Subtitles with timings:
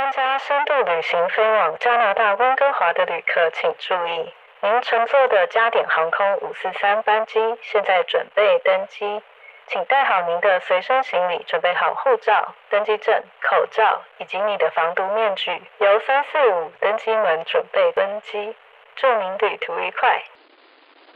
[0.00, 9.20] 参加深度旅行飞往加拿大温哥华的旅客请注意，您乘坐的加点航空五四三班机现在准备登机，
[9.66, 18.54] 请带好您的随身行李，准备好护照、登机证、口罩以及你的防毒面具，由三四五登机门准备登机，
[18.96, 20.22] 祝您旅途愉快。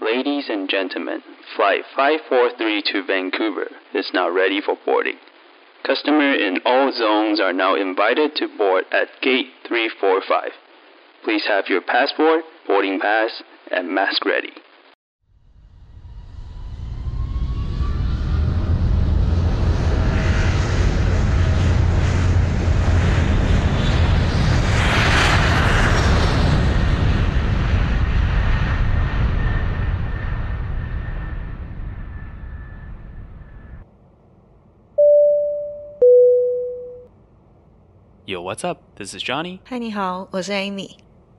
[0.00, 1.22] Ladies and gentlemen,
[1.56, 5.16] Flight 543 to Vancouver is now ready for boarding.
[5.86, 10.50] Customers in all zones are now invited to board at Gate 345.
[11.24, 14.52] Please have your passport, boarding pass, and mask ready.
[38.26, 38.78] 有 What's up?
[38.96, 39.58] This is Johnny.
[39.66, 40.96] 嗨，你好，我是 Amy。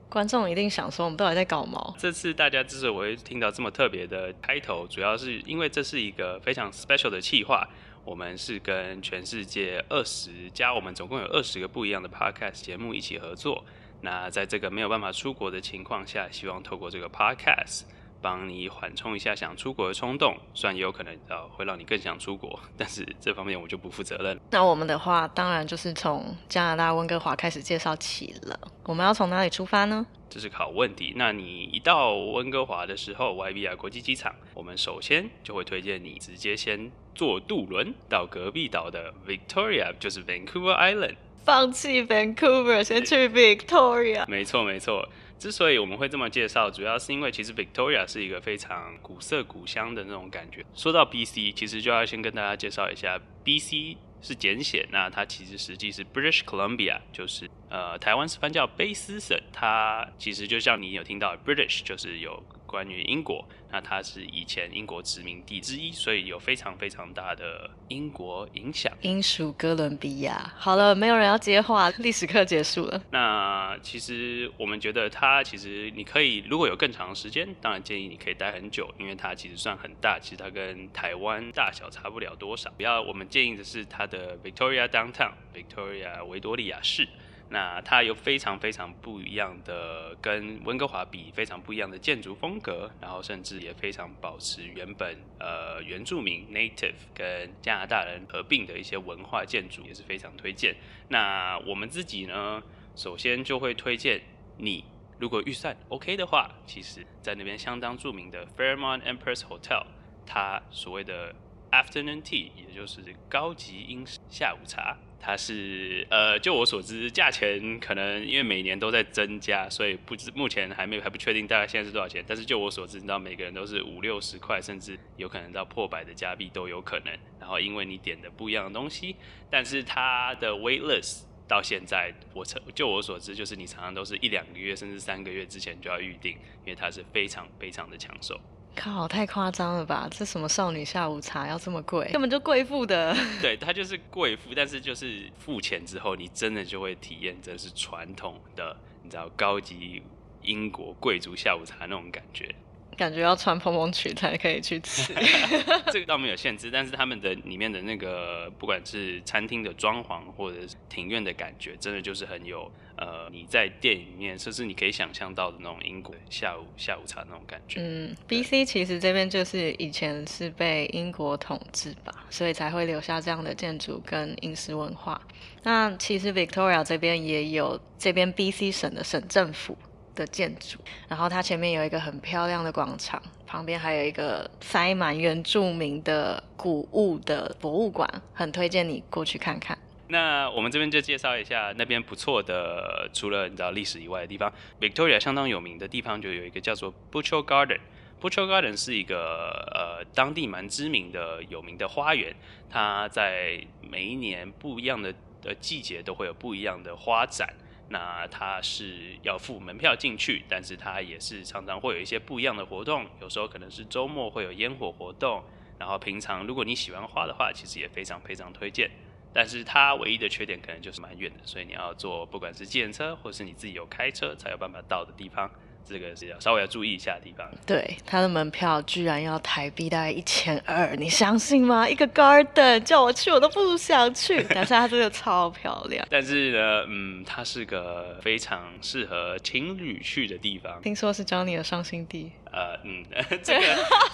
[0.08, 1.92] 观众一定想说，我们到底在搞毛？
[1.98, 7.68] 这次大家之所以我会听到这么特别的开头，主要是因为这是一个非常 special 的企划。
[8.04, 13.64] 我们是跟全世界二十家，我们总共有二十个不一样的 podcast 节目一起合作。
[14.02, 17.82] 那在这个没有办法出国的情况下，希望透过这个 podcast
[18.26, 20.36] 帮你缓冲一下想出国的冲动。
[20.52, 24.36] 虽然也有可能呃会让你更想出国， 但是这方面我就不负责任。
[24.50, 28.58] 那我们的话，当然就是从加拿大温哥华开始介绍起了。
[28.82, 30.04] 我们要从哪里出发呢？
[30.28, 31.12] 这是个好问题。
[31.14, 41.14] 那你一到温哥华的时候，YVR 国际机场，我们首先就会推荐你直接先坐渡轮到隔壁岛的 Victoria，就是 Vancouver Island。
[41.44, 44.26] 放弃 Vancouver，先去 Victoria。
[44.26, 45.08] 没错，没错。
[45.38, 50.64] 之所以我们会这么介绍，主要是因为其实 Victoria 是一个非常古色古香的那种感觉。
[50.74, 59.38] 说到 BC，其实就要先跟大家介绍一下 BC 是简写，那它其实实际是 British Columbia，就是呃台湾是翻叫卑斯省。
[59.52, 68.92] 它其实就像你有听到 British，就是有关于英国，那它是以前英国殖民地之一，所以有非常非常大的英国影响。
[69.02, 70.52] 英属哥伦比亚。
[70.56, 73.00] 好了，没有人要接话，历史课结束了。
[73.10, 82.70] 那其实我们觉得它其实你可以如果有更长的时间，当然建议你可以待很久，因为它其实算很大，其实它跟台湾大小差不了多少。
[82.76, 87.06] 不要我们建议的是它的 Victoria Downtown，Victoria 维多利亚市。
[87.48, 100.74] 那它有非常非常不一样的，跟温哥华比非常不一样的建筑风格，然后甚至也非常保持原本呃原住民 native 跟加拿大人合并的一些文化建筑，也是非常推荐。
[101.08, 102.60] 那我们自己呢，
[102.96, 104.20] 首先就会推荐
[104.58, 104.84] 你，
[105.20, 109.84] 如果预算 OK 的话，其实在那边相当著名的 Fairmont Empress Hotel，
[110.26, 111.32] 它所谓的
[111.70, 114.96] afternoon tea，也就是高级英式下午茶。
[115.26, 122.24] 它是呃，就我所知，价钱可能因为每年都在增加，所以不知目前还没有还不确定大概现在是多少钱。
[122.24, 127.12] 但是就我所知，你知道每个人都是五六十块，甚至有可能到破百的加币都有可能。
[127.40, 129.16] 然后因为你点的不一样的东西，
[129.50, 136.34] 但是它的 wait list 到现在，我曾就我所知，就是你常常都是一两个月甚至三个月之前就要预定，
[136.64, 138.40] 因为它是非常非常的抢手。
[138.76, 140.06] 靠，太夸张了吧！
[140.10, 142.08] 这什么少女下午茶要这么贵？
[142.12, 143.16] 根本就贵妇的。
[143.40, 150.02] 对，它就是贵妇，但是就是付钱之后，你真的就会体验这是传统的，你知道高级
[150.42, 152.54] 英国贵族下午茶那种感觉。
[152.96, 155.12] 感觉要穿蓬蓬裙才可以去吃。
[155.92, 167.80] 这个倒没有限制，但是他们的里面的那个，不管是餐厅的装潢或者是庭院的感觉，真的就是很有呃你在电影里面，甚至你可以想象到的那种英国下午下午茶那种感觉。
[167.80, 168.64] 嗯，B.C.
[168.64, 175.20] 其实这边就是以前是被英国统治吧，所以才会留下这样的建筑跟饮食文化。
[175.62, 178.70] 那其实 Victoria 这边也有这边 B.C.
[178.72, 179.76] 省的省政府
[180.16, 189.78] 的建筑，然后它前面有一个很漂亮的广场，旁边还有一个塞满原住民的古物的博物馆，很推荐你过去看看。
[190.08, 197.80] 那我们这边就介绍一下那边不错的，除了你知道历史以外的地方，Victoria 相当有名的地方就有一个叫做 Butcher Garden。
[198.20, 202.34] Butcher Garden 是一个呃当地蛮知名的有名的花园，
[202.70, 207.52] 它在每一年不一样的的季节都会有不一样的花展。
[207.88, 215.42] 那它是要付门票进去，但是它也是常常会有一些不一样的活动，有时候可能是周末会有烟火活动，
[215.78, 218.90] 然后平常如果你喜欢花的话，其实也非常非常推荐。
[219.32, 225.50] 但是它唯一的缺点可能就是蛮远的，所以你要坐不管是计程车或是你自己有开车才有办法到的地方。
[225.88, 227.46] 这个是要稍微要注意一下的地方。
[227.64, 231.88] 对，它的门票居然要台币大概一千二，你相信吗？
[231.88, 236.06] 一个 garden 叫我去我都不想去， 但是它真的超漂亮。
[236.10, 240.80] 但是呢，嗯，它是个非常适合情侣去的地方。
[240.82, 242.32] 听说是 Johnny 的伤心地。
[242.52, 243.04] 呃，嗯，
[243.42, 243.66] 这个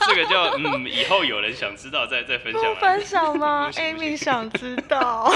[0.07, 3.71] 这个就嗯，以后有人想知道再再分享不分享吗？
[3.77, 5.33] Amy 想知道，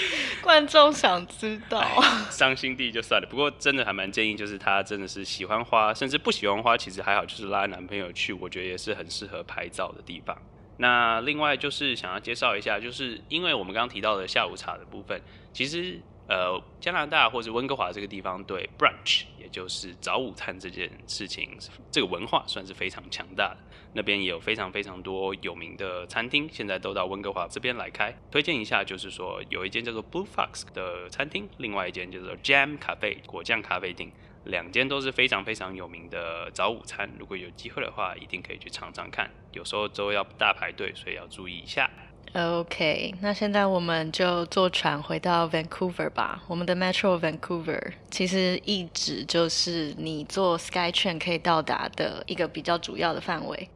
[0.42, 1.82] 观众想知道。
[2.30, 10.36] 伤心地就算了，不过真的还蛮建议，就是他真的是喜欢花，甚至不喜欢花，其实还好，就是拉男朋友去，我觉得也是很适合拍照的地方。
[10.78, 15.20] 那另外就是想要介绍一下，就是因为我们刚刚提到的下午茶的部分，
[15.52, 16.00] 其实。
[16.28, 21.58] 呃，加拿大或者温哥华这个地方对 brunch，也就是早午餐这件事情，
[21.90, 23.58] 这个文化算是非常强大的。
[23.94, 28.16] 那边也有非常非常多有名的餐厅，现在都到温哥华这边来开。
[28.30, 34.10] 推荐一下，就是说有一间叫做 Blue Fox 的餐厅，另外一间叫做 Jam Cafe 果酱咖啡厅，
[34.44, 37.10] 两间都是非常非常有名的早午餐。
[37.18, 39.30] 如果有机会的话，一定可以去尝尝看。
[39.52, 41.90] 有时候都要大排队，所以要注意一下。
[42.34, 46.42] OK，那现在我们就坐船回到 Vancouver 吧。
[46.48, 53.68] 我们的 Metro Vancouver 其实一直就是你坐 SkyTrain 可以到达的一个比较主要的范围。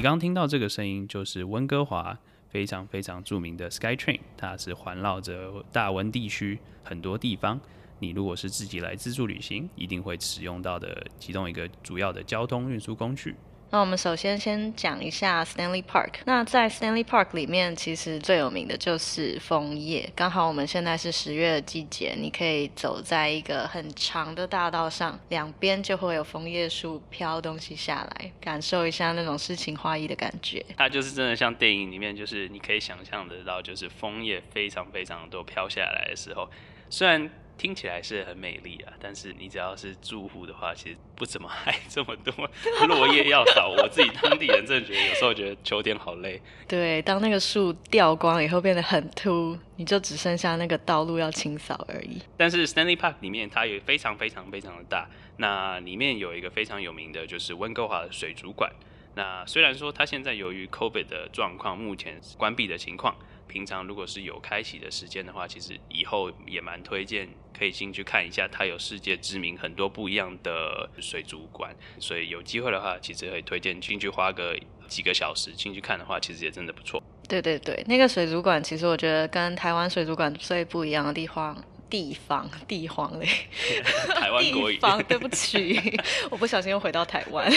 [0.00, 2.18] 你刚听到这个声音，就是温哥华
[2.48, 7.60] 非常非常著名的 SkyTrain，它是环绕着大温地区很多地方。
[7.98, 13.36] 你如果是自己来自助旅行，一定会使用到的其中一个主要的交通运输工具。
[13.72, 16.14] 那我们首先先讲一下 Stanley Park。
[16.24, 20.10] 那在 Stanley Park 里面，其实最有名的就是枫叶。
[20.16, 30.66] 刚好我们现在是十月的季节，你可以走在一个很长的大道上，两边就会有枫叶树飘东西下来，感受一下那种诗情画意的感觉。
[30.76, 36.50] 它就是真的像电影里面，就是你可以想象得到，就是枫叶非常非常多飘下来的时候，
[36.88, 37.30] 虽然。
[37.60, 42.32] 听起来是很美丽啊，但是你只要是住户的话，其实不怎么还这么多
[42.88, 43.68] 落叶要扫。
[43.68, 46.40] 我自己当地人真的觉得有时候觉得秋天好累。
[46.66, 52.22] 对，当那个树掉光以后变得很秃，你就只剩下那个道路要清扫而已。
[52.34, 58.72] 但是 Stanley Park 里面它也非常非常非常的大，那里面有一个非常有名的就是温哥华的水族馆。
[59.16, 63.14] 那虽然说它现在由于 COVID 的状况目前关闭的情况。
[63.50, 68.46] 平常如果是有开启的时间的话，其实以后也蛮推荐可以进去看一下。
[68.46, 74.56] 它有世界知名很多不一样的水族馆，所以有机会的话，其实可以推荐进去花个
[74.86, 77.02] 几个小时进去看的话，其实也真的不错。
[77.28, 81.56] 对对对，那个水族馆其实我觉得跟台湾水族馆最不一样的地方，
[81.90, 83.26] 地方地方嘞，
[84.14, 84.78] 台湾国语。
[85.08, 85.78] 对不起，
[86.30, 87.50] 我不小心又回到台湾。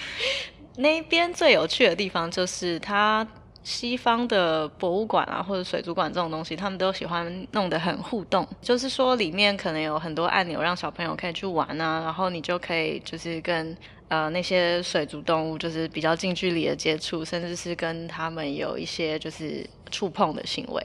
[0.78, 3.26] 那边最有趣的地方就是它。
[3.66, 13.76] 西方的博物馆啊，或者水族馆这种东西，他们都喜欢弄得很互动，就是说里面可能有很多按钮，让小朋友可以去玩啊，然后你就可以就是跟
[14.06, 20.80] 呃那些水族动物就是比较近距离的接触，甚至是跟他们有一些就是触碰的行为，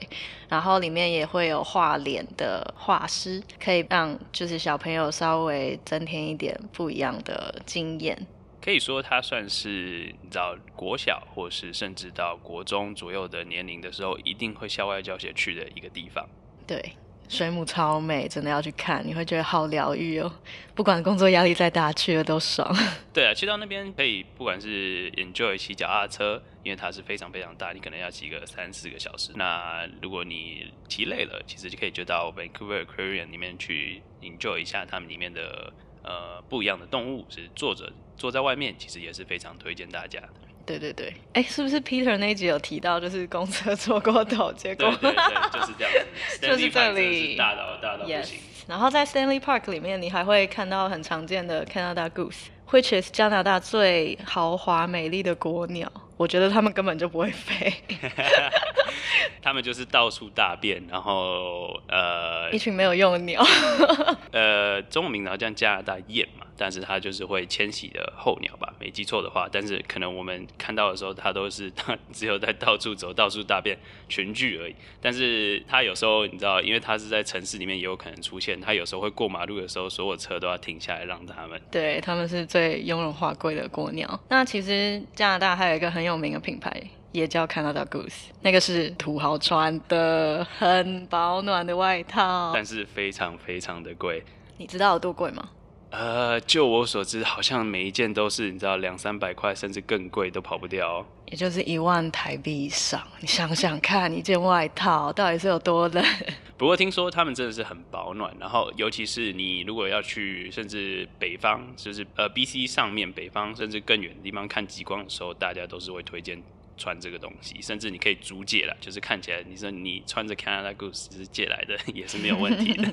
[0.50, 8.18] 然后里面也会有画脸的画师，可以让就是小朋友稍微增添一点不一样的经验。
[8.63, 16.23] 可以说，它算是你知道国小，或是甚至到国中左右的年龄的时候，一定会校外教学去的一个地方。
[16.68, 16.94] 对，
[17.27, 20.31] 水母超美，真的要去看，你会觉得好疗愈哦。
[20.75, 22.71] 不管工作压力再大，去了都爽。
[23.11, 29.31] 对啊，去到那边可以，不管是 enjoy 骑脚踏车，因为它是非常非常大，你可能要骑个三四个小时。
[29.35, 35.73] 那如果你骑累了，其实就可以就到 Vancouver Aquarium 里面去 enjoy 一下他们里面的。
[36.03, 40.29] 呃，不一样的动物是坐着坐在外面，其实也是非常推荐大家的。
[40.65, 45.91] 对对对，哎，是不是 Peter 那集有提到，就是公车 坐过头，结果对对对，就是这样
[46.39, 48.39] 子， 就是这里大到大到不行。
[48.67, 55.91] 然后在 Stanley Park 里面，你还会看到很常见的 Canada Goose，which is 加拿大最豪华美丽的国鸟。
[56.21, 57.73] 我觉得他们根本就不会飞，
[59.42, 63.44] 他们就是到处大便，然后呃，一群没有用的鸟。
[64.31, 66.45] 呃，中文名字叫加拿大雁嘛。
[66.61, 69.49] 但是它就是会迁徙的候鸟吧，没记错的话。
[69.51, 73.75] 但是可能我们看到的时候，它都是它只有在到处走、到处大便
[74.07, 74.75] 群聚而已。
[75.01, 78.61] 但是它有时候你知道，因为它是在城市里面也有可能出现。
[78.61, 81.59] 它有时候会过马路的时候，所有车都要停下来让他们。
[81.71, 84.19] 对，他们是最雍容华贵的国鸟。
[84.30, 86.71] 那其实加拿大还有一个很有名的品牌。
[87.11, 92.51] 也叫 Canada Goose，那个是土豪穿的，很保暖的外套。
[92.53, 94.23] 但是非常非常的贵。
[94.56, 95.49] 你知道有多贵吗？
[95.92, 101.06] 呃，就我所知，好像每一件都是你知道两三百块，甚至更贵都跑不掉哦。
[101.26, 103.06] 也就是一万台币以上。
[103.19, 106.04] 你想想看，一件外套到底是有多冷？
[106.57, 116.42] 不过听说他们真的是很保暖，然后尤其是你如果要去甚至北方，就是呃 B C 上面北方甚至更远的地方看极光的时候，大家都是会推荐
[116.81, 122.83] 穿这个东西，甚至你可以租借了，就是看起来你说你穿着 Canada Goose 是借来的也是没有问题的。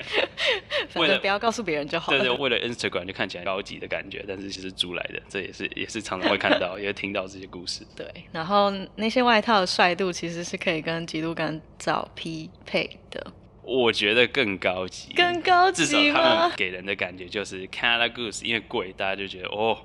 [0.88, 2.18] 反正不要告诉别人就好了。
[2.18, 7.86] 对对，为了 Instagram 就看起来高级的感觉，但是其实租来的，这也是也是常常会看到， 也会听到这些故事。
[7.94, 13.32] 对，然后那些外套的帅度其实是可以跟极度干燥匹配的。
[13.62, 19.78] 我觉得更高级，更高级至少他们给人的感觉就是 Canada Goose，因为贵，大家就觉得哦，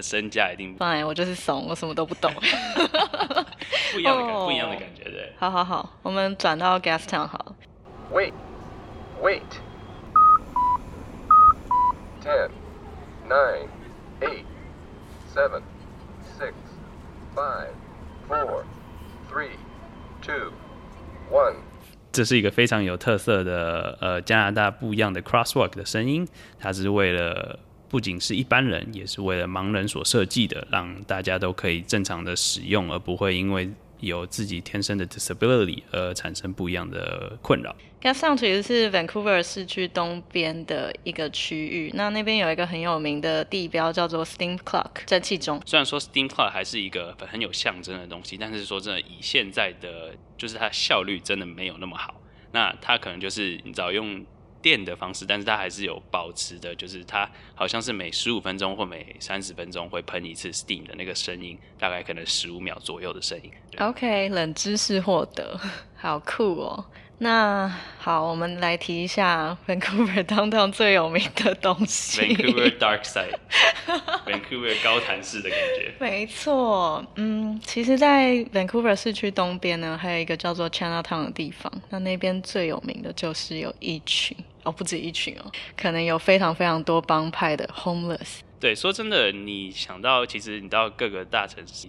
[0.00, 2.32] 身价一定不哎，我就是怂，我什么都不懂。
[3.92, 5.32] 不一样的感，不一样的感觉，对。
[5.38, 7.56] 好好好，我们转到 Gas Town 好了。
[8.12, 8.32] Wait.
[9.22, 9.42] Wait.
[12.22, 12.50] Ten,
[13.28, 13.68] nine,
[14.20, 14.44] eight,
[15.34, 15.62] seven,
[16.38, 16.52] six,
[17.34, 17.70] five,
[18.28, 18.64] four,
[19.30, 19.56] three,
[20.20, 20.52] two,
[21.30, 21.54] one.
[22.12, 26.26] 这是一个非常有特色的呃加拿大不一样的 crosswalk 的声音，
[26.58, 27.58] 它是为了
[27.90, 33.68] 不仅是一般人，也是为了盲人所设计的，让大家都可以正常的使用，而不会因为
[33.98, 37.74] 有自己天生的 disability 而产生不一样的困扰。
[38.00, 45.60] Gastown 其实是 Vancouver 市区东边的一个区域，那那边有一个很有名的地标叫做 Steam Clock 蒸汽钟。
[45.66, 52.14] 虽然说 Steam Clock 还是一个很有象征的东西，但是说真的，以现在的就是它效率真的没有那么好。
[52.52, 54.24] 那它可能就是你知道用
[54.62, 63.50] 电的方式，但是它还是有保持的，就是它好像是每十五分钟或每三十分钟会喷一次 Steam 的那个声音，大概可能十五秒左右的声音。
[63.78, 65.58] OK，冷知识获得，
[65.96, 66.84] 好酷哦。
[67.22, 72.18] 那好，我们来提一下 Vancouver downtown 最有名的东西。
[72.22, 75.92] Vancouver Dark Side，Vancouver 高谈式的感觉。
[76.00, 81.70] 没错，嗯，其实，在 Vancouver 市区东边呢，还有一个叫做 Chinatown 的地方。
[81.90, 88.40] 那那边最有名的就是有一群哦，不止一群哦，可能有非常非常多帮派的 homeless。
[88.58, 91.88] 对，说真的，你想到其实你到各个大城市，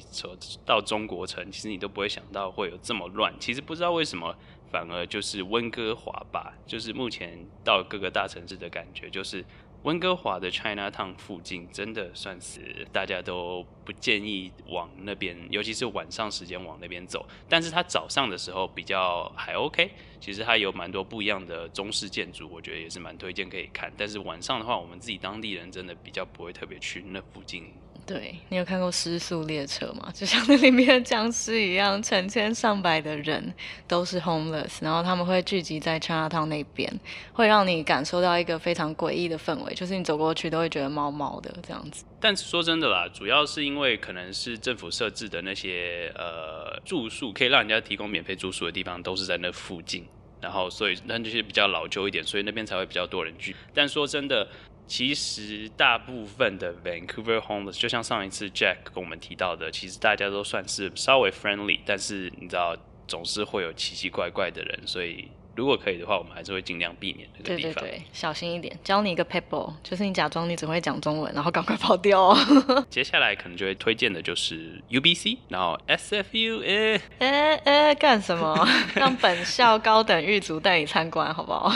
[0.66, 3.34] 到中国城，其实你都不会想到会有这么乱。
[3.40, 4.34] 其实不知道为什么，
[4.72, 9.44] 反而就是温哥华吧，就是目前到各个大城市的感觉，就是
[9.84, 17.26] 温哥华的 China Town 附近，真的算是大家都不建议往那边，尤其是晚上时间往那边走。
[17.50, 23.92] 但是它早上的时候比较还 OK，其实它有蛮多不一样的中式建筑，我觉得也是蛮推荐可以看。
[23.98, 27.74] 但是晚上的话，我们自己当地人真的比较不会特别去那附近。
[28.06, 30.12] 对你有看过《失速列车》吗？
[30.14, 33.54] 就像那里面的僵尸一样，成千上百的人
[33.88, 36.92] 都是 homeless，然后他们会聚集在 Chinatown 那边，
[37.32, 42.04] 会让你感受到一个非常诡异的氛围，就是你走过去都会觉得毛毛的这样子。
[42.20, 50.06] 但是说真的啦，主要是因为可能是政府设置的那些呃住宿，可以让人家提供免费住宿的地方，都是在那附近。
[50.42, 53.56] 然后，所以那这些比较老旧一点，所以那边才会比较多人聚。
[53.76, 54.48] 但说真的，
[54.92, 62.76] 其实大部分的 Vancouver homeless，就像上一次 Jack 跟我们提到的，其实大家都算是稍微 friendly，但是你知道，
[63.08, 67.74] 总是会有奇奇怪怪的人，所以如果可以的话，我们还是会尽量避免那个地方。
[67.74, 68.78] 对对对，小心一点。
[68.84, 72.38] 教你一个 pebble，就是你假装你只会讲中文，然后赶快跑掉哦。
[72.90, 78.56] 接下来可能就会推荐的就是 UBC，然后 SFU，哎，哎哎，干什么？
[78.96, 81.70] 让本校高等狱卒带你参观，好不好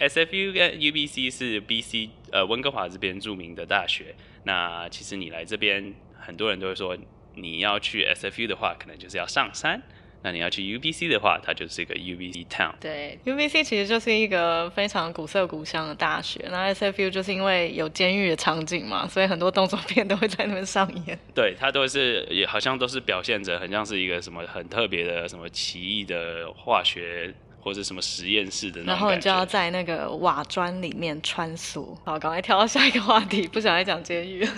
[0.00, 4.14] ？SFU 跟 UBC 是 BC 呃温哥华这边著名的大学。
[4.44, 6.96] 那其实你来这边，很多人都会说，
[7.34, 9.78] 你要去 SFU 的话，可能就是要上山；
[10.24, 12.72] 那你要去 UBC 的话，它就是一个 UBC Town。
[12.80, 16.46] 对，UBC 其实就是一个非常古色古香的大学。
[16.50, 21.18] 那 SFU 就是因为有监狱的场景嘛，所以很多动作片都会在那边上演。
[21.34, 29.20] 对，它都是也好像都是表现着很像是一个什么很特别的什么奇异的化学或者什么实验室的那种然后你。
[29.20, 31.96] 就要在那个瓦砖里面穿梭。
[32.04, 34.46] 好，赶快跳到下一个话题，不想再讲监狱。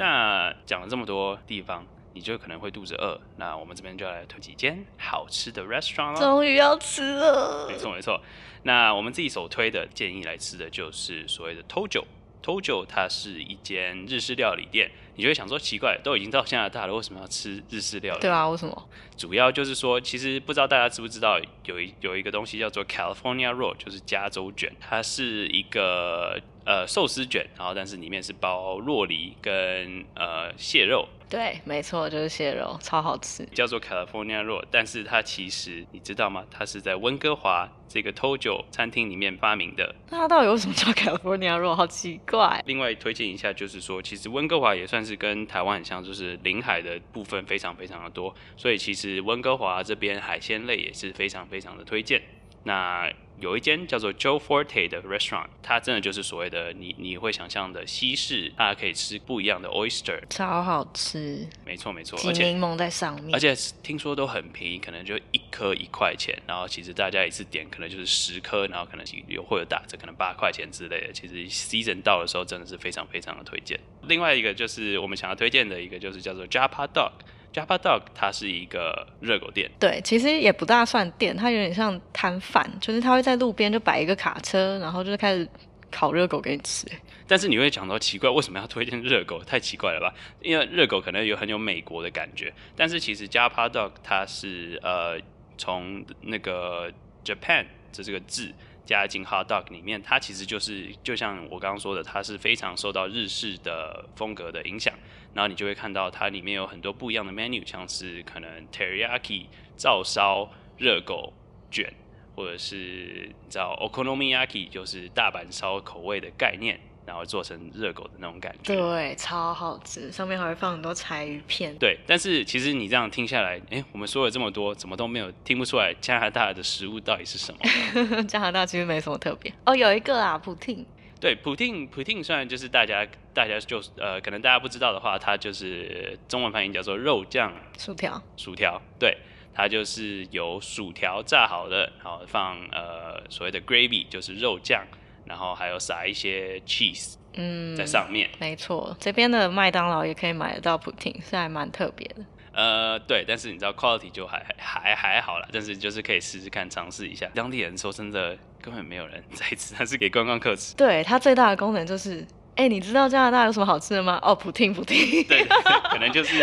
[0.00, 1.84] 那讲了这么多地方，
[2.18, 3.16] 你就可能会肚子饿。
[3.36, 6.20] 那我们这边就来推几间好吃的 restaurant 咯。
[6.20, 8.20] 终于要吃了没，错没错。
[8.64, 12.02] 那我们自己首推的建议来吃的就是所谓的 Tojo
[12.42, 18.20] Tojo 它是一间日式料理店，你就会想说奇怪，都已经到加拿大了，为什么要吃日式料理？
[18.20, 18.88] 对啊，为什么？
[19.16, 33.42] 主要就是说，其实不知道大家知不知道，有一有一个东西叫做 California Roll，就是加州卷，它是一个呃寿司卷，然后但是里面是包洛梨跟呃蟹肉，对，没错，就是蟹肉，超好吃。
[33.46, 36.44] 叫做 California Roll，但是它其实你知道吗？
[36.50, 39.94] 它是在温哥华这个 Tojo 餐厅里面发明的。
[40.10, 41.74] 那它到底为什么叫 California Roll？
[41.74, 42.62] 好奇怪。
[42.66, 52.20] 另外推荐一下，就是说，其实温哥华也算是跟台湾很像，就是临海的部分非常非常的多，所以其实温哥华这边海鲜类也是非常非常的推荐。
[52.64, 53.10] 那
[53.40, 71.12] 有一间叫做 Joe Forte 的 restaurant，它真的就是所谓的你你会想象的西式，大家可以吃不一样的 oyster，超好吃，没错没错，挤而且柠檬在上面，而且听说都很便宜，可能就一颗一块钱，然后其实大家一次点可能就是十颗，然后可能有会有打折，可能八块钱之类的。
[71.12, 73.78] 其实 season 到的时候真的是非常非常的推荐。
[74.02, 77.12] 另外一个就是我们想要推荐的一个就是叫做 Japa Dog。
[77.52, 85.48] Japa Dog 它是一个热狗店，对，其实也不大算店，它有点像摊贩，就是它会在路边就摆一个卡车，然后就是开始
[85.90, 86.86] 烤热狗给你吃。
[87.26, 89.42] 但是你会讲到奇怪，为什么要推荐热狗？
[89.44, 90.14] 太奇怪了吧？
[90.40, 95.18] 因为热狗可能有很有美国的感觉，但是其实 Japa Dog 它是呃
[95.56, 96.90] 从那个
[97.24, 98.52] Japan 这这个字
[98.86, 104.94] 加进 hot dog 里面，它其实就是就像我刚刚说的，它是非常受到日式的风格的影响。
[105.38, 109.44] 然后你就会看到它里面有很多不一样的 menu，像是可能 teriyaki
[109.76, 111.32] 照烧热狗
[111.70, 111.88] 卷，
[112.34, 118.74] 或者是你知道 okonomiyaki 就是大阪烧口味的概念，然后做成热狗的那种感觉。
[118.74, 121.72] 对，超好吃，上面还会放很多柴鱼片。
[121.78, 128.22] 对，但是其实你这样听下来，哎，我们说了这么多，怎么都没有听不出来加拿大的食物到底是什么？
[128.26, 130.84] 加拿大其实没什么特别哦，有一个啊，普汀。
[131.20, 138.22] 对，普汀，普汀虽然就是大家，大家就呃，可能大家不知道的话，它就是中文翻译叫做肉酱薯条。
[138.36, 139.16] 薯条，对，
[139.52, 144.86] 它就是由薯条炸好的，然后放呃所谓的 gravy，就是肉酱，
[145.26, 148.30] 然后还有撒一些 cheese，嗯，在上面。
[148.38, 152.24] 没错，这边的麦当劳也可以买得到普汀，是还蛮特别的。
[152.52, 157.28] 呃，对，但是你知道 quality 就还还还好了，但是就是可以试试看，尝试一下。
[157.34, 160.74] 当地人说真的，根本没有人在吃，它是给观光客吃。
[160.76, 164.18] 对，它最大的功能就是，哎，你知道加拿大有什么好吃的吗？
[164.22, 165.24] 哦，普汀，普汀。
[165.24, 165.44] 对，
[165.90, 166.38] 可能就是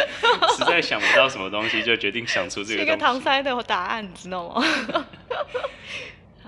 [0.58, 4.64] 实在想不到什么东西，就决定想出这个一个搪塞的答案，你知道吗？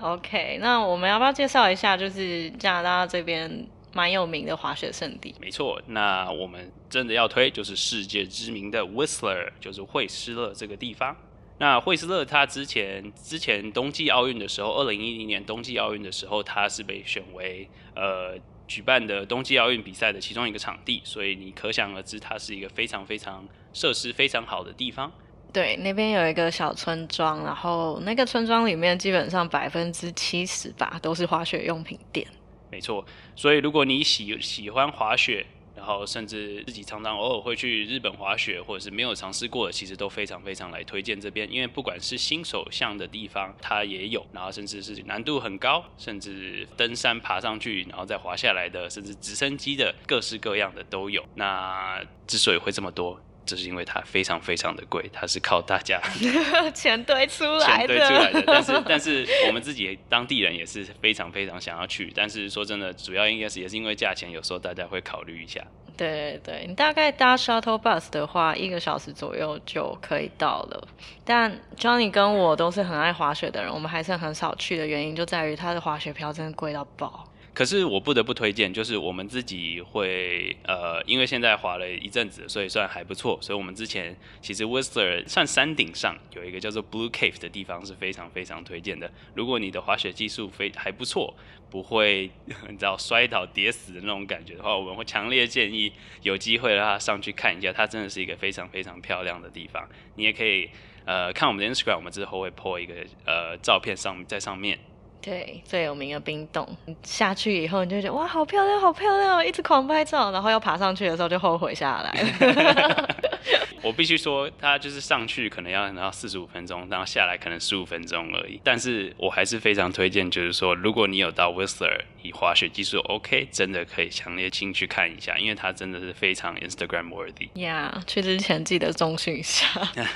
[0.00, 3.66] OK，那我们要不要介绍一下，就是加拿大这边？
[3.94, 5.80] 蛮有名的滑雪圣地，没错。
[5.86, 11.16] 那我们真的要推，就是世界知名的 Whistler，就是惠斯勒这个地方。
[11.58, 25.10] 那惠斯勒他之前之前冬季奥运的时候，二零一零年冬季奥运的时候，他是被选为呃举办的冬季奥运比赛的其中一个场地，所以你可想而知，它是一个非常非常设施非常好的地方。
[25.52, 32.24] 对，那边有一个小村庄，然后那个村庄里面基本上百分之七十吧都是滑雪用品店。
[32.70, 35.46] 没错，所以如果你喜喜欢滑雪，
[35.78, 51.24] 然后甚至自己常常偶尔会去日本滑雪，或者是没有尝试过的，其实都非常非常来推荐这边，因为不管是新手向的地方，它也有，然后甚至是难度很高，甚至登山爬上去然后再滑下来的，甚至直升机的各式各样的都有。
[51.36, 53.20] 那之所以会这么多。
[53.48, 55.98] 这是因为它非常非常的贵，它是靠大家
[56.74, 58.44] 钱堆出来的，钱堆出来的。
[58.46, 65.64] 但是 但是我们自己当地人也是非常非常想要去，但是说真的，主要应该是也是因为价钱，有时候大家会考虑一下。
[65.96, 70.88] 对对你大概搭 shuttle bus 的话，一个小时左右就可以到了。
[71.24, 77.27] 但 Johnny 跟我都是很爱滑雪的人，我们还是很少去的原因就在于它的滑雪票真的贵到爆。
[77.58, 83.36] 可是我不得不推荐，就是我们自己会呃，因为现在滑了一阵子，所以算还不错。
[83.42, 89.10] 所以我们之前其实 Whistler 算山顶上有一个叫做 Blue Cave 的地方是非常非常推荐的。
[89.34, 91.34] 如果你的滑雪技术非还不错，
[91.68, 92.30] 不会
[92.70, 95.92] 你知道摔倒跌死的那种感觉的话，我们会强烈建议
[96.22, 97.72] 有机会的话上去看一下。
[97.72, 99.84] 它真的是一个非常非常漂亮的地方。
[100.14, 100.70] 你也可以
[101.04, 102.94] 呃看我们的 Instagram，我们之后会 po 一个
[103.26, 104.78] 呃照片上在上面。
[105.20, 106.66] 对，最有名的冰洞，
[107.02, 113.08] 下去以后你就觉得哇，好漂亮，好漂亮，一直狂拍照，然后要爬上去的时候就后悔下来了。
[113.82, 118.60] 我必须说，他就是上去可能要然后四十五分钟，然后下来可能十五分钟而已。
[118.64, 127.48] 但是我还是非常推荐，就是说，如果你有到 Whistler，你滑雪技术 OK，真的可以强烈进去看一下，因为它真的是非常 Instagram worthy。
[127.60, 129.66] 呀去之前记得中训一下。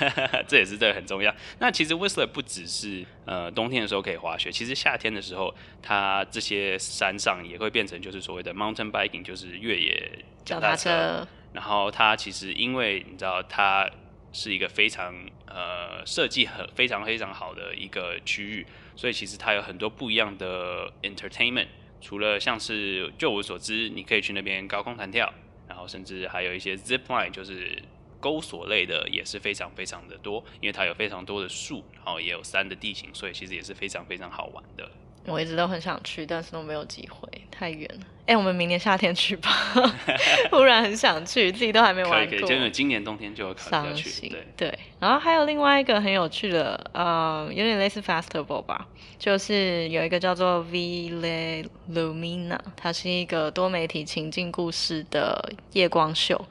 [0.47, 1.33] 这也是这个很重要。
[1.59, 13.89] 那其实 Whistler 不只是呃冬天的时候可以滑雪，其实夏天的时候，它这些山上也会变成就是所谓的 mountain biking，就是越野脚踏车，然后它其实因为你知道它
[14.31, 15.13] 是一个非常
[15.45, 21.67] 呃设计很非常非常好的一个区域，所以其实它有很多不一样的 entertainment。
[22.01, 25.31] 除了像是就我所知，你可以去那边高空弹跳，
[25.69, 27.81] 然后甚至还有一些 zip line，就是
[28.19, 34.89] 钩索类的也是非常非常的多，因为它有非常多的树，然后也有山的地形，所以其实也是非常非常好玩的。
[35.25, 38.05] 我一直都很想去，但是都没有机会，太远了。
[38.25, 39.49] 哎、我们明年夏天去吧，
[40.49, 42.37] 忽然很想去，自己都还没玩过。
[42.39, 44.09] 可以，真的今年冬天就有考虑要去。
[44.09, 48.87] 伤心对，对，然后还有另外一个很有趣的，呃，有点类似 festival 吧，
[49.19, 56.45] 就是有一个叫做 Ville Lumina，它是一个多媒体情境故事的夜光秀。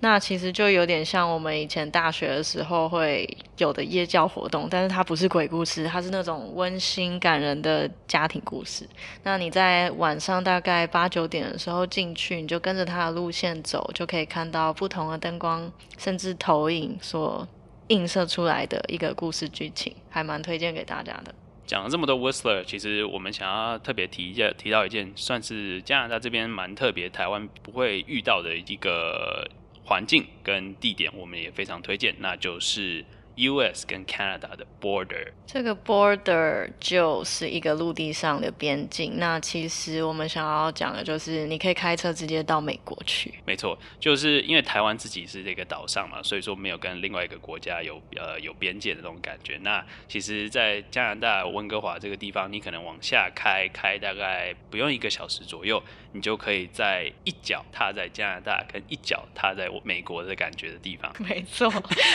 [0.00, 8.86] 那其实就有点像我们以前大学的时候会有的夜教活动，但是它不是鬼故事，它是那种温馨感人的家庭故事。
[9.22, 17.48] 那你在晚上大概八九点的时候进去，你就跟着它的路线走，就可以看到不同的灯光甚至投影所
[17.88, 21.34] 映射出来的一个故事剧情，还蛮推荐给大家的。
[21.66, 29.48] 讲了这么多 Whistler，其实我们想要特别提一下，提到一件算是加拿大这边蛮特别，台湾不会遇到的一个
[29.86, 33.04] 环境跟地点，我们也非常推荐，那就是
[33.36, 33.86] U.S.
[33.86, 35.28] 跟 Canada 的 border。
[35.46, 39.18] 这个 border 就是一个陆地上的边境。
[39.18, 43.32] 那其实我们想要讲的就是，你可以开车直接到美国去。
[43.44, 49.58] 没错，就是因为台湾自己是这个岛上嘛，所以说没有跟另外一个国家有呃有边界的那种感觉。
[49.58, 55.80] 那其实，在加拿大温哥华这个地方，你可能往下开，开大概不用一个小时左右，
[56.16, 61.12] 你就可以在一脚踏在加拿大跟一脚踏在美国的感觉的地方。
[61.20, 61.70] 没错，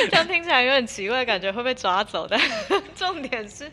[0.10, 2.28] 这样听起来有点奇怪，感觉会被抓走。
[2.28, 2.40] 但
[2.96, 3.72] 重点是，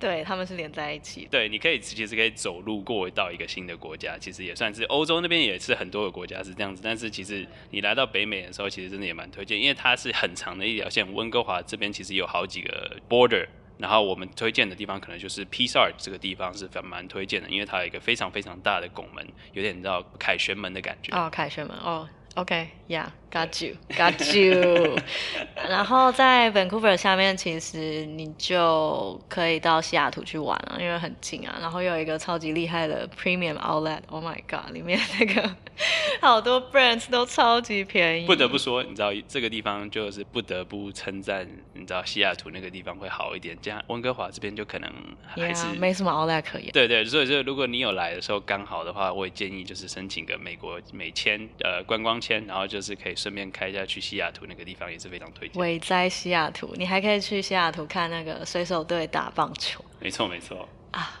[0.00, 1.28] 对他们是连在一起的。
[1.30, 6.82] 对，你可以其实可以走路过到一个新的国家，其实也算是欧洲那边也是很多个国家是这样子。
[6.84, 11.00] 但是其实你来到北美的时候，其实真的也蛮推荐，因为它是很长的一条线。
[11.14, 13.46] 温哥华这边其实有好几个 border，
[13.80, 21.16] 然后我们推荐的地方可能就是 p i s a r 这个地方是蛮蛮推荐的，因为它有一个非常非常大的拱门，有点你知道凯旋门的感觉。
[21.16, 24.98] 哦，凯旋门哦，OK，Yeah，got you，got you。
[25.68, 31.56] 然后在 Vancouver 下面，其实你就可以到西雅图去玩了，因为很近啊。
[31.60, 35.56] 然后又有一个超级厉害的 Premium Outlet，Oh my God，里面那个
[36.20, 38.26] 好多 brands 都超级便宜。
[38.26, 44.92] 不得不说，你知道这个地方就是不得不称赞，你知道西雅图那个地方会好一点，这样温哥华这边就可能
[45.26, 46.70] 还是 Yeah，没什么 Outlet 可言。
[46.72, 55.60] 对对，所以就如果你有来的时候刚好的话，我也建议就是申请个美国美签呃观光签，然后就是可以顺便开一下去西雅图那个地方，也是非常推荐。
[55.60, 61.20] 伟在西雅图，你还可以去西雅图看那个水手队打棒球没错没错，啊。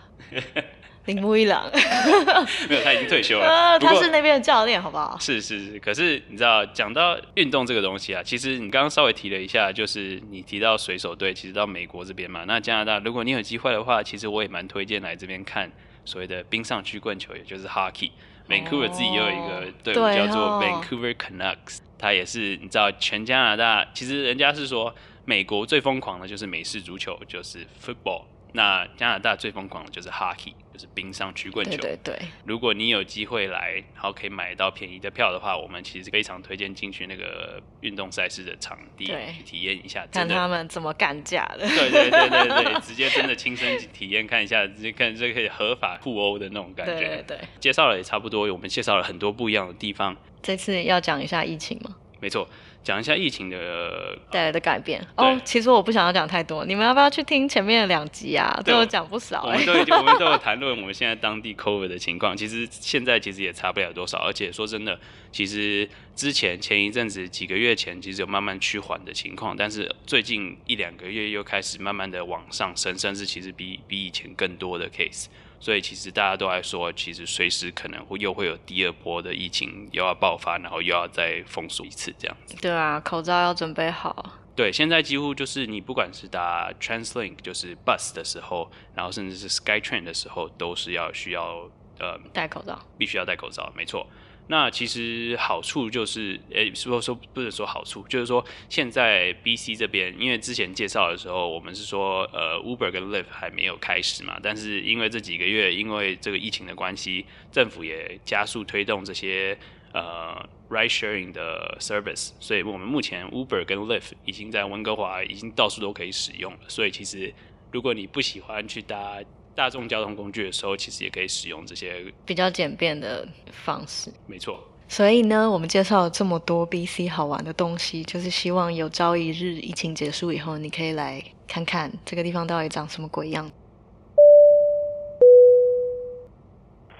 [1.06, 1.68] 铃木一朗，
[2.68, 5.16] 没有他已经退休了， 呃，他是那边的教练，好不好？
[5.18, 15.70] 是是是，可是你知道，讲到运动这个东西啊，其实你刚刚稍微提了一下，就是你提到水手队，其实到美国这边嘛，那加拿大，如果你有机会的话，其实我也蛮推荐来这边看
[16.04, 18.10] 所谓的冰上曲棍球，也就是 hockey。
[18.48, 24.92] Vancouver 自己也有一个队伍对叫做哦 Vancouver Canucks，它也是你知道全加拿大，其实人家是说
[25.24, 28.24] 美国最疯狂的就是美式足球，就是 football。
[28.52, 31.76] 那加拿大最疯狂的就是 hockey，就是冰上曲棍球。
[31.76, 40.26] 对对对，如果你有机会来，然后可以买到便宜的票的话，我们其实非常推荐进去那个运动赛事的场地去体验一下，看。
[40.26, 41.68] 他们怎么干架的。
[41.68, 46.94] 对对对对对，直接真的亲身体验看一下，直接看这可以合法互殴的那种感觉。
[46.94, 50.16] 对对对，介绍了也差不多，我们介绍了很多不一样的地方。
[50.42, 51.96] 这次要讲一下疫情吗？
[52.20, 52.46] 没错，
[52.84, 55.04] 讲一下疫情的带来的改变。
[55.16, 58.60] 哦，其实我不想要讲太多，你们要不要去听前面的两集啊？
[58.64, 62.36] 都有讲不少哎、我们都已经，我们都有谈论我们现在当地 COVID 的情况。
[62.36, 65.00] 其实现在其实也差不了多少，而且说真的，
[65.32, 75.26] 其实之前前一阵子几个月前，其实有慢慢趋缓的情况，但是最近一两个月又开始慢慢的往上升，甚至其实比比以前更多的 case。
[75.60, 82.56] 所以其实大家都在说，其实随时可能会又会有第二波的疫情又要爆发，然后又要再封锁一次这样子。
[82.62, 84.38] 对啊，口罩要准备好。
[84.56, 92.78] 对，现在几乎就是你不管是搭 TransLink 就是 bus 的时候，然后甚至是 SkyTrain 的时候，都是要需要呃戴口罩。
[92.98, 94.06] 必须要戴口罩，没错。
[94.50, 109.56] 那其实好处就是，诶，说说不是说好处，就是说现在 BC 这边，因为之前介绍的时候，我们是说，呃，Uber 跟 Lyft 还没有开始嘛，但是因为这几个月，因为这个疫情的关系，政府也加速推动这些
[109.92, 117.32] 呃 ride sharing 的 service，所以我们目前 Uber 跟 Lyft 已经在温哥华已经到处都可以使用了，所以其实
[117.70, 119.20] 如果你不喜欢去搭
[119.54, 124.10] 大众交通工具的时候，其实也可以使用这些，比较简便的方式。
[124.26, 124.58] 没错。
[124.88, 133.48] 所以呢，我们介绍了这么多 BC 好玩的东西，就是希望有朝一日疫情结束以后，你可以来看看这个地方到底长什么鬼样。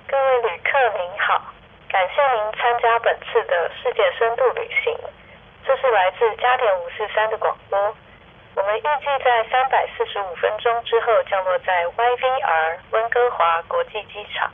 [0.07, 1.53] 各位旅客您好，
[1.89, 4.95] 感谢您参加本次的世界深度旅行。
[5.67, 7.79] 这是来自加点五四三的广播。
[8.61, 14.53] 我们预计在三百四十五分钟之后降落在 YVR 温哥华国际机场，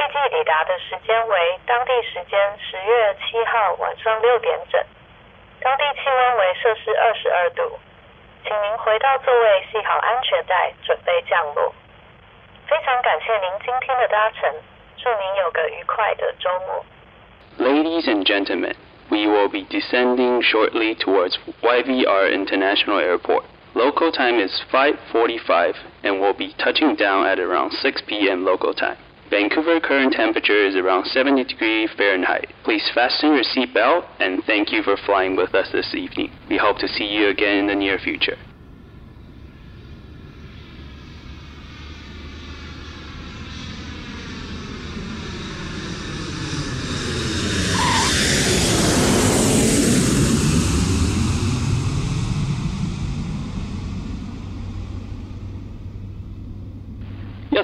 [0.00, 4.84] 预计抵达的时间为当地时间十月七号晚上六点整，
[5.60, 7.78] 当地气温为摄氏二十二度。
[8.42, 11.72] 请您回到座位，系好安全带，准备降落。
[12.66, 14.52] 非常感谢您今天的搭乘，
[14.96, 16.84] 祝您有个愉快的周末。
[17.60, 18.74] Ladies and gentlemen,
[19.10, 23.44] we will be descending shortly towards YVR International Airport.
[23.74, 28.44] Local time is 5:45 and we'll be touching down at around 6 p.m.
[28.44, 28.96] local time.
[29.28, 32.48] Vancouver current temperature is around 70 degrees Fahrenheit.
[32.64, 36.30] Please fasten your seatbelt and thank you for flying with us this evening.
[36.48, 38.38] We hope to see you again in the near future.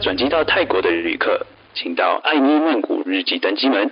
[0.02, 3.88] 转机到泰国的旅客，请到爱妮曼谷日记登机门；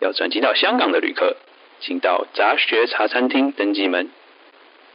[0.00, 1.36] 要转机到香港的旅客，
[1.80, 4.06] 请到杂学茶餐厅登机门；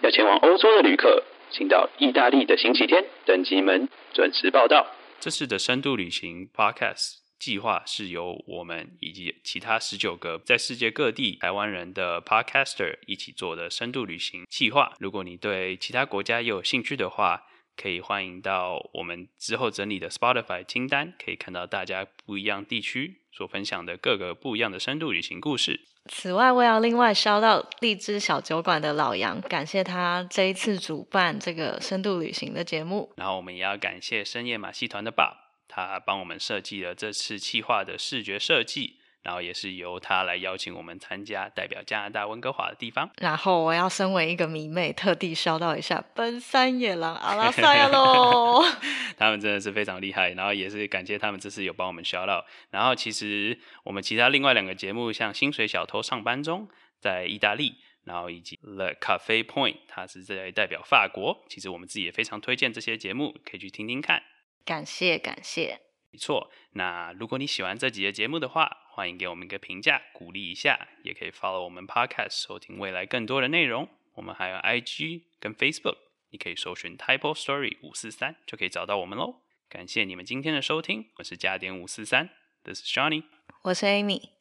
[0.02, 4.88] 要前往欧洲的旅客，请到意大利的星期天登机门，准时报到。
[5.20, 14.94] 这次的深度旅行 Podcast 计划是由我们以及其他十九个在世界各地台湾人的 Podcaster 一起做的深度旅行计划。
[15.00, 17.44] 如果你对其他国家也有兴趣的话，
[17.82, 25.80] 可以欢迎到我们之后整理的 Spotify 清单，可以看到大家不一样地区所分享的各个不一样的深度旅行故事。
[26.08, 33.14] 此外，我要另外烧到荔枝小酒馆的老杨，感谢他这一次主办这个深度旅行的节目。
[33.16, 43.10] 然后我们也要感谢深夜马戏团的爸，他帮我们设计了这次企划的视觉设计，然后也是由他来邀请我们参加代表加拿大温哥华的地方。
[43.18, 48.64] 然后我要身为一个迷妹，特地烧到一下奔山野狼阿拉萨亚喽。
[49.18, 52.46] 他们真的是非常厉害，然后也是感谢他们这次有帮我们 shout out。
[52.70, 61.44] 然后其实我们其他另外两个节目，像薪水小偷上班中在意大利，然后以及 The Cafe Point，它是在代表法国。
[61.50, 64.24] 其实我们自己也非常推荐这些节目，可以去听听看。
[64.66, 73.88] 感谢感谢，没错，那如果你喜欢这集的节目的话，欢迎给我们一个评价，鼓励一下，也可以 follow 我们 podcast 收听未来更多的内容。
[74.16, 75.96] 我们还有 IG 跟 Facebook，
[76.32, 79.42] 你可以搜寻 Type Story 五四三就可以找到我们喽。
[79.70, 82.30] 感谢你们今天的收听，我是加点五四三
[82.66, 83.24] ，This is Johnny，Peace。
[83.62, 84.32] 我是 Amy。